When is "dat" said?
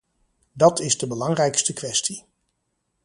0.53-0.79